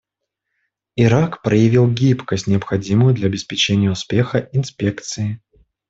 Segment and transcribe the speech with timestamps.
[0.95, 5.39] Ирак проявил гибкость, необходимую для обеспечения успеха инспекции.